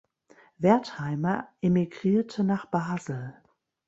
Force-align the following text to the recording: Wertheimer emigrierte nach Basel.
Wertheimer 0.57 1.47
emigrierte 1.61 2.43
nach 2.43 2.65
Basel. 2.65 3.37